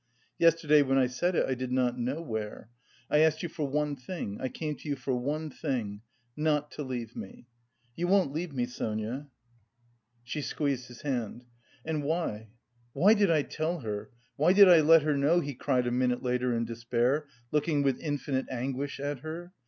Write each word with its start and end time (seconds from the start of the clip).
Yesterday 0.39 0.81
when 0.81 0.97
I 0.97 1.05
said 1.05 1.35
it 1.35 1.45
I 1.45 1.53
did 1.53 1.71
not 1.71 1.95
know 1.95 2.23
where. 2.23 2.71
I 3.07 3.19
asked 3.19 3.43
you 3.43 3.49
for 3.49 3.67
one 3.67 3.95
thing, 3.95 4.39
I 4.41 4.49
came 4.49 4.73
to 4.77 4.89
you 4.89 4.95
for 4.95 5.15
one 5.15 5.51
thing 5.51 6.01
not 6.35 6.71
to 6.71 6.81
leave 6.81 7.15
me. 7.15 7.45
You 7.95 8.07
won't 8.07 8.31
leave 8.31 8.51
me, 8.51 8.65
Sonia?" 8.65 9.27
She 10.23 10.41
squeezed 10.41 10.87
his 10.87 11.03
hand. 11.03 11.45
"And 11.85 12.03
why, 12.03 12.49
why 12.93 13.13
did 13.13 13.29
I 13.29 13.43
tell 13.43 13.81
her? 13.81 14.09
Why 14.37 14.53
did 14.53 14.67
I 14.67 14.79
let 14.81 15.03
her 15.03 15.15
know?" 15.15 15.39
he 15.39 15.53
cried 15.53 15.85
a 15.85 15.91
minute 15.91 16.23
later 16.23 16.51
in 16.51 16.65
despair, 16.65 17.27
looking 17.51 17.83
with 17.83 17.99
infinite 18.01 18.47
anguish 18.49 18.99
at 18.99 19.19
her. 19.19 19.53